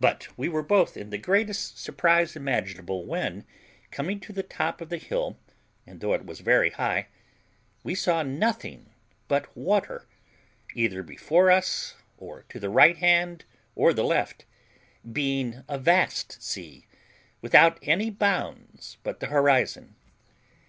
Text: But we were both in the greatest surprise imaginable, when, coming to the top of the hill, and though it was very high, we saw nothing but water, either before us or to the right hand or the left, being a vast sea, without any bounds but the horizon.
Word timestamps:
But 0.00 0.26
we 0.36 0.48
were 0.48 0.64
both 0.64 0.96
in 0.96 1.10
the 1.10 1.18
greatest 1.18 1.78
surprise 1.78 2.34
imaginable, 2.34 3.06
when, 3.06 3.44
coming 3.92 4.18
to 4.18 4.32
the 4.32 4.42
top 4.42 4.80
of 4.80 4.88
the 4.88 4.98
hill, 4.98 5.38
and 5.86 6.00
though 6.00 6.14
it 6.14 6.26
was 6.26 6.40
very 6.40 6.70
high, 6.70 7.06
we 7.84 7.94
saw 7.94 8.24
nothing 8.24 8.92
but 9.28 9.56
water, 9.56 10.08
either 10.74 11.04
before 11.04 11.48
us 11.48 11.94
or 12.18 12.42
to 12.48 12.58
the 12.58 12.68
right 12.70 12.96
hand 12.96 13.44
or 13.76 13.92
the 13.92 14.02
left, 14.02 14.46
being 15.12 15.62
a 15.68 15.78
vast 15.78 16.42
sea, 16.42 16.88
without 17.40 17.78
any 17.82 18.10
bounds 18.10 18.96
but 19.04 19.20
the 19.20 19.26
horizon. 19.28 19.94